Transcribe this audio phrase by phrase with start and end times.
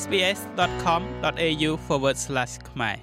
[0.00, 1.70] sbs.com.au/
[2.70, 2.96] ខ្មែរ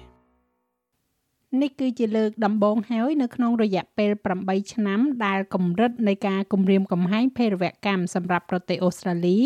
[1.62, 4.10] នេះគឺជាលើកដំបូងហើយនៅក្នុងរយៈពេល
[4.42, 9.40] 8ឆ្នាំដែលកម្រិតនៃការគម្រាមកំហែងភេរវកម្មសម្រាប់ប្រទេសអូស្ត្រាលី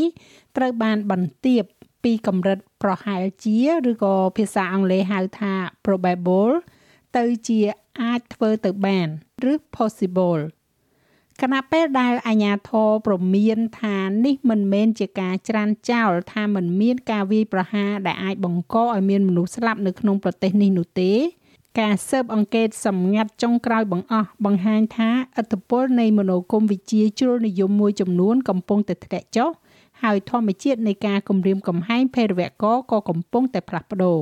[0.57, 1.62] ត្រូវបានបន្ទាប
[2.04, 3.58] ពីកម្រិតប្រហែលជា
[3.90, 5.52] ឬក៏ភាសាអង់គ្លេសហៅថា
[5.84, 6.52] probable
[7.16, 7.61] ទៅជា
[8.00, 9.08] អាចធ្វើទៅបាន
[9.50, 10.42] ឬ possible
[11.43, 21.12] គណៈពេលដែលអាញាធរប្រមានថានេះមិនមែនជាការច្រានចោលថាមិនមានការវាយប្រហារដែលអាចបង្កឲ្យមានមនុស្សស្លាប់នៅក្នុងប្រទេសនេះនោះទេ
[21.80, 29.51] ការស៊ើបអង្កេតសម្ងាត់ចុងក្រោយបង្អស់បង្ហាញថាឥទ្ធិពលនៃមនោគមវិជ្ជាជ្រុលនិយមមួយចំនួនកំពុងតែធ្លាក់ចុះ
[30.03, 34.20] ហើយធម្មជាតិនៃការគម្រាមកំហែងភេរវករក៏កំពុងតែផ្លាស់ប្ដូរ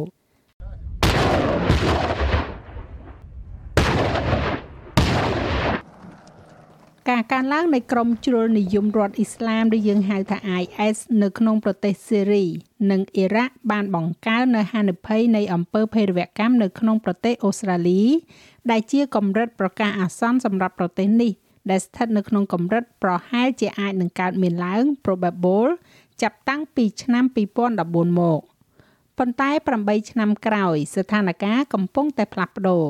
[7.10, 12.44] ការកើនឡើងនៃក្រុមជ្រុលនិយមរដ្ឋអ៊ីស្លាមឬយើងហៅថា IS នៅក្នុងប្រទេសសេរី
[12.90, 18.02] និងអ៊ីរ៉ាក់បានបង្កើននៅហានិភ័យនៃអំពើភេរវកម្មនៅក្នុងប្រទេសអូស្ត្រាលី
[18.70, 21.32] ដែលជាកម្រិតប្រកាសអាសន្នសម្រាប់ប្រទេសនេះ
[21.70, 25.70] ដែលស្ថិតនៅក្នុងកម្រិតប្រហែលជាអាចនឹងកើតមានឡើង probable
[26.22, 27.24] ចាប់តាំងពីឆ្នាំ
[27.72, 28.40] 2014មក
[29.18, 32.84] ប៉ុន្តែ8ឆ្នាំក្រោយ ស្ថានភាពកំពុងតែផ្លាស់ប្ដូរ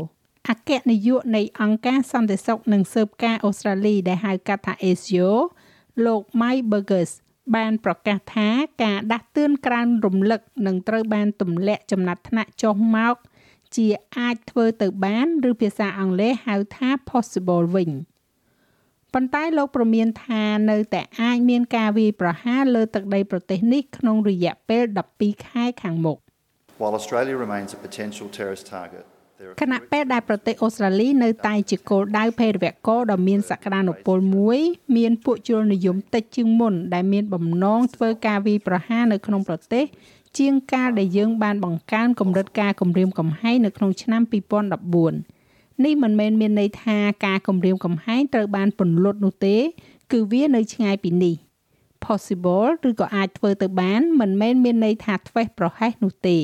[0.48, 5.30] អគ្គនាយកនៃអង្គការសន្តិសុខនិងស៊ើបការអូស្ត្រាលីដែលហៅកាត់ថា ASIO
[6.06, 7.10] លោក Mike Burgess
[7.56, 8.48] បានប្រកាសថា
[8.84, 13.14] ការដាស់តឿនក្រានរំលឹកនឹងត្រូវបានទម្លាក់ចំណាត់ថ្នាក់ចុះមក
[13.76, 13.86] ជា
[14.18, 17.90] អាចធ្វើទៅបានឬភាសាអង់គ្លេសហៅថា possible វិញ
[19.14, 24.84] ប៉ុន្តែលោកប្រមានថានៅតែអាចមានការវាយប្រហារលើទឹកដីប្រទេសនេះក្នុងរយៈពេល
[25.16, 26.18] 12ខែខាងមុខ
[26.80, 29.04] While Australia remains a potential terrorist target
[29.60, 34.58] ខណៈពេលដែលប្រទេសអូស្ត្រាលីនៅតែជាគោលដៅភេរវករដ៏មានសក្តានុពលមួយ
[34.96, 39.84] មានពួកជលនិយមតិចជាងមុន ដែលមានបំណងធ្វើការវាយប្រហារនៅក្នុងប្រទេស
[40.38, 44.22] ជាងការដែលយើងបានបង្កើនកម្រិតការគម្រាមកំហែងនៅក្នុងឆ្នាំ
[45.02, 46.96] 2014នេះមិនមែនមានន័យថា
[47.26, 49.56] ការគម្រាមកំហែងត្រូវបានពន្លត់នោះទេ
[50.12, 51.34] គឺវានៅឆ្ងាយពីនេះ
[52.04, 56.38] possible ឬក៏អាចធ្វើទៅបាន មិនមែនមានន័យថាធ្វេសប្រហែសនោះទេ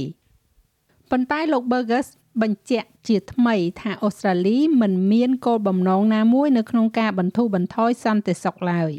[1.11, 2.07] ប៉ុន្តែលោក Burgess
[2.43, 8.93] បញ្ជាក់ជាថ្មីថាអូស្ត្រាលីមិនមានគោលបំណងណាមួយនៅក្នុងការបន្ធូរបន្ថយសន្តិសុខឡើយ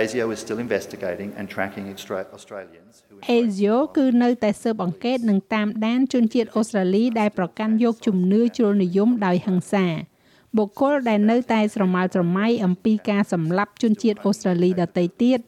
[0.00, 1.86] ASIO is still investigating and tracking
[2.36, 9.86] Australians who ASIO គឺនៅតែស៊ើបអង្កេតនិងតាមដានជនជាតិអូស្ត្រាលីដែលប្រកាន់យកជំនឿជ្រុលនិយមដោយហិង្សា
[10.58, 15.40] បុគ្គលដែលនៅតែស្រមើស្រមៃអំពីការសម្លាប់ជនជាតិអូស្ត្រាលីដទៃទៀត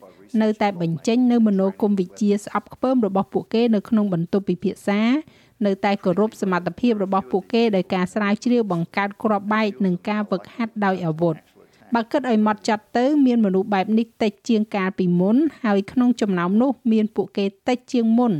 [0.42, 5.00] នៅតែបញ្ចេញនៅមនោគមវិជ្ជាស្អប់ខ្ពើមរបស់ពួកគេនៅក្នុងបន្ទប់ពិភាក្សា
[5.64, 11.36] នៅតែគោរពសមត្ថភាពរបស់ពួកគេដោយការស្រាវជ្រាវបង្កើតគ្រាប់បែកនិងការវឹកហាត់ដោយអាវុធ
[11.94, 18.32] បើគិតឲ្យម៉ត់ចត់ទៅមានមនុស្សបែបនេះតិចជាងកាលពីមុនហើយក្នុងចំណោមនោះមានពួកគេតិចជាងមុន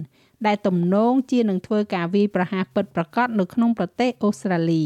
[0.47, 4.84] ដែលទំនងជានឹងធ្វើការវាយប្រហារពិតប្រាកដនៅក្នុងប្រទេសអូស្ត្រាលី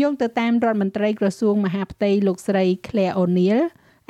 [0.00, 3.60] យោងទៅតាមរដ្ឋមន្ត្រីក្រសួងមហាផ្ទៃលោកស្រី Claire O'Neil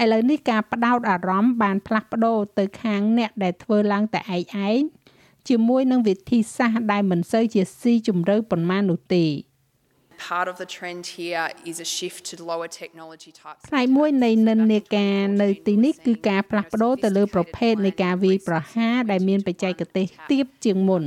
[0.03, 4.81] ឥឡូវនេះការផ្ដោតអារម្មណ៍បានផ្លាស់ប្ដូរទៅខាងអ្នកដែលធ្វើឡើងតែឯងឯង
[5.49, 9.27] ជាមួយនឹងវិធីសាស្ត្រដែលមិនសូវជាស៊ីជម្រៅប៉ុន្មាននោះទេ
[10.19, 21.03] part of the trend here is a shift to lower technology types ផ្នែកមួយនៃនិន្នាការនៅទីនេះគឺការផ្លាស់ប្ដូរទៅលើប្រភេទនៃការវាយប្រហារដែលមានបច្ចេកទេសទាបជាងមុន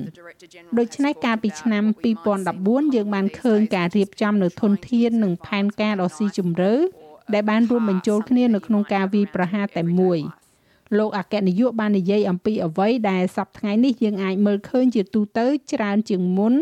[0.79, 1.83] ដូច្នេះកាលពីឆ្នាំ
[2.39, 6.73] 2014យើងបានឃើញការរៀបចំនៅធនធាននិងផែនការដ៏ស៊ីជម្រៅ
[7.33, 10.19] ដែលបានរួមបញ្ចូលគ្នានៅក្នុងការវាយប្រហារតែមួយ
[10.97, 16.53] លោកអគ្គនាយកបាននិយាយអំពីអ្វីដែលសប្តាហ៍ថ្ងៃនេះយើងអាចមើលឃើញជាទូទៅច្រើនជាងមុន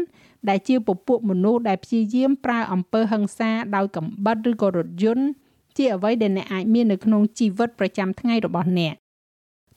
[0.49, 5.25] ដែលជាពពួកមនុស្សដែលព្យាយាមប្រើអំពើហិង្សាដោយកំបិតឬក៏រថយន្ត
[5.77, 8.95] ជាអ្វីដែលអ្នកអាចមាននៅក្នុងជីវិតប្រចាំថ្ងៃរបស់អ្នក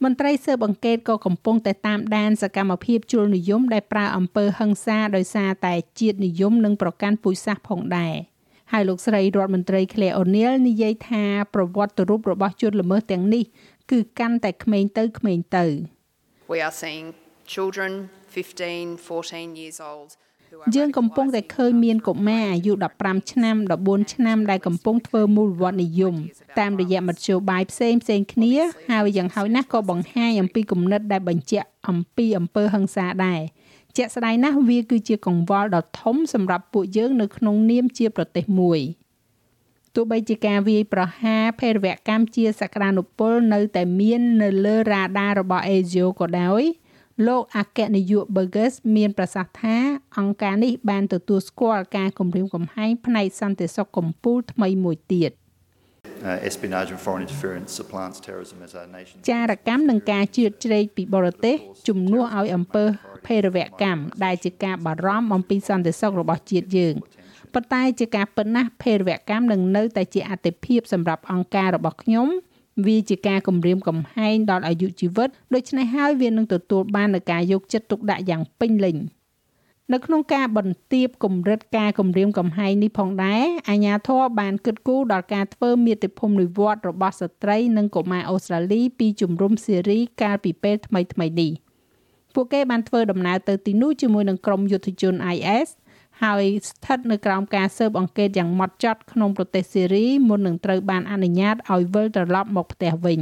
[0.04, 8.14] មន្ត្រីស៊ើបអង្កេតក៏កំពុងតែតាមដានសកម្មភាពជ្រុលនិយមដែលប្រើអំពើហិង្សាដោយសារតែជាតិនិយមនិងប្រកាន់ពូជសាសន៍ផងដែរ
[8.72, 11.24] ហើយលោកស្រីរដ្ឋមន្ត្រី Claire O'Neil និយាយថា
[11.54, 13.44] ប្រវត្តិរូបរបស់ជនល្មើសទាំងនេះ
[13.90, 15.66] គឺកាន់តែក្មេងទៅក្មេងទៅ
[16.52, 17.06] We are seeing
[17.54, 17.92] children
[18.34, 20.10] 15 14 years old
[20.76, 26.14] យើងកំពុងតែឃើញមានកុមារអាយុ15ឆ្នាំ14ឆ្នាំដែលកំពុងធ្វើមូលវត្តនិយម
[26.58, 28.54] តាមរយៈមធ្យោបាយផ្សេងផ្សេងគ្នា
[28.90, 33.40] ហើយយ៉ាងហោចណាស់ក៏បង្ហាញអំពីគំនិតដែលបញ្ជាក់អំពីអំពើហិង្សាដែរ
[33.96, 38.80] ជាក់ស្ដែងណាស់វាគឺជាកង្វល់ដ៏ធំសម្រាប់ពួកយើងនៅក្នុងនាមជាប្រទេសមួយ។
[39.94, 46.62] ទោះបីជាការវាយប្រហារភេរវកម្មជាសក្តានុពលនៅតែមាននៅលើរ៉ាដារបស់ ASIO ក៏ដោយ
[47.26, 49.76] លោកអគ្គនាយក Burgess មានប្រសាសន៍ថា
[50.18, 55.32] អង្គការនេះបានទទួលស្គាល់ការគម្រាមកំហែងផ្នែកសន្តិសុខកម្ពុជាថ្មីមួយទៀត
[56.28, 59.16] uh, espionage and foreign interference supplants terrorism as our nation.
[59.30, 61.56] ចារកម្មនិងការជឿជ្រែកពីបរទេស
[61.88, 62.84] ជំនួសឲ្យអំពើ
[63.26, 66.94] ភេរវកម្មដែលជាការបារម្ភអំពីសន្តិសុខរបស់ជាតិយើង
[67.54, 72.28] ប៉ុន្តែជាការពិតណាស់ភេរវកម្មនឹងនៅតែជាអតិភិបសម្រាប់អង្គការរបស់ខ្ញុំ
[72.86, 78.96] វាជាការគំរាមកំហែងដល់អាយុជីវិតដូច្នេះហើយវានឹងទទួលបាននូវការយកចិត្តទុកដាក់យ៉ាងពេញលេញ
[79.92, 91.52] នៅក្នុងការបន្ទាបកម្រិតការគម្រាមកំហែងនេះផងដែរអាញាធរបានគិតគូរដល់ការធ្វើមាតុភូមិនិវត្តរបស់ស្ត្រីនិងកុមារអូស្ត្រាលីពីជំរំសេរីកាលពីពេលថ្មីៗនេះ
[92.34, 95.68] ពួកគេបានធ្វើដំណើរទៅទីនោះជាមួយនឹងក្រុមយុទ្ធជន IS
[96.22, 103.20] ហើយស្ថិតនៅក្រោមការស៊ើបអង្កេតយ៉ាងម៉ត់ចត់ក្នុងប្រទេសសេរីមុននឹងត្រូវបានអនុញ្ញាតឲ្យវិលត្រឡប់មកផ្ទះវិញ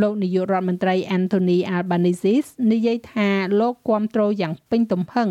[0.00, 3.28] លោកនាយករដ្ឋមន្ត្រី Anthony Albanese និយាយថា
[3.60, 5.28] លោកគ្រប់គ្រងយ៉ាងពេញទំហឹង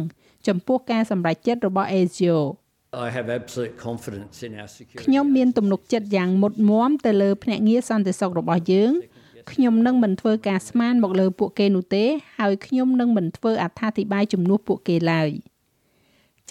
[0.47, 2.37] ចំពោះការសម្រេចចិត្តរបស់ ASIO
[3.07, 5.01] I have absolute confidence in our security.
[5.03, 8.91] ខ្ញុំមានទំនុកចិត្តយ៉ាងមុតមមទៅលើភ្នាក់ងារសន្តិសុខរបស់យើង
[9.51, 12.05] ខ្ញុំនឹងមិនធ្វើការស្មានមកលើពួកគេនោះទេ
[12.39, 15.29] ហើយខ្ញុំនឹងមិនធ្វើអត្ថាធិប្បាយជំនួសពួកគេឡើយ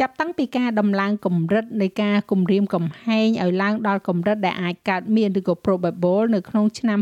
[0.01, 6.99] ចាប់តាំងពីការដំឡើងកម្រិតនៃការគម្រាមកំហែងឲ្យឡើងដល់កម្រិតដែលអាចកើតមានឬក៏ probable នៅក្នុងឆ្នាំ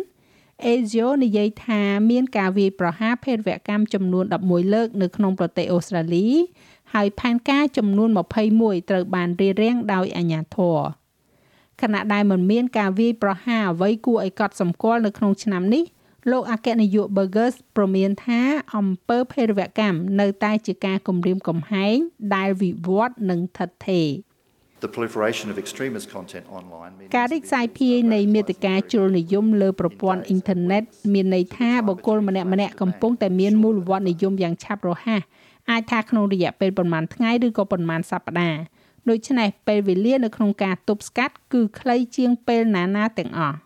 [0.00, 6.26] 2014 ASIO និយាយថាមានការវាយប្រហារភេរវកម្មចំនួន11លើកនៅក្នុងប្រទេសអូស្ត្រាលី
[6.94, 8.08] ហើយផែនការចំនួន
[8.50, 10.78] 21ត្រូវបានរៀបរៀងដោយអាជ្ញាធរ
[11.80, 15.84] ខណៈដែលមិនមានការវាយប្រហារអ្វីគួរឲ្យកត់សម្គាល់នៅក្នុងឆ្នាំនេះ
[16.30, 18.40] លោកអគ្គនាយក Burgers ប្រមានថា
[18.76, 21.96] អំពើភេរវកម្មនៅតែជាការគំរាមកំហែង
[22.34, 24.08] ដែលវិវត្តនិងថិតថេរ
[24.84, 30.82] The proliferation of extremist content online means ការរីកសាយភាយនៃមេតិការជ្រុលនិយមលើប្រព័ន្ធអ៊ីនធឺណិត
[31.12, 35.22] មានន័យថាបុគ្គលម្នាក់ម្នាក់កំពុងតែមានមូលវត្តនិយមយ៉ាងឆាប់រហ័ស
[35.70, 38.60] អាចថាក្នុងរយៈពេលប្រមាណថ្ងៃឬក៏ប្រមាណសប្តាហ៍
[39.08, 43.56] ដូច្នេះពេលវេលានៅក្នុងការទប់ស្កាត់គឺខ្លីជាងពេលណាណាទាំងអស់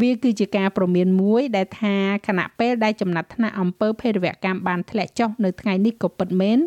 [0.00, 1.96] វាគឺជាការប្រមានមួយដែលថា
[2.26, 6.58] គណៈពេលដែលចំណាត់ថ្នាក់អំពើភេរវកម្មបានធ្លាក់ចុះនៅថ្ងៃនេះក៏ពិតមែន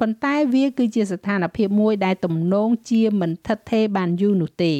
[0.00, 4.74] ប៉ុន្តែវាគឺជាស្ថានភាពមួយដែលទំនងជាមិនថិតថេរបានយូរនោះទេ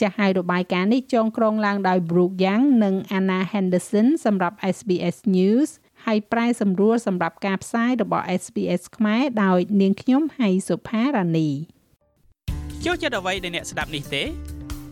[0.00, 5.68] ចាស់ហើយរបាយការណ៍នេះចងក្រងឡើងដោយ Brooke Young និង Anna Henderson សម្រាប់ SBS News
[6.04, 11.48] ហើយប្រែសម្រួលសម្រាប់ការផ្សាយរបស់ SBS ខ្មែរដោយនាងខ្ញុំហៃសុផារ៉ានី
[12.84, 14.53] ចូលចិត្តអ្វីដែលអ្នកស្ដាប់នេះទេ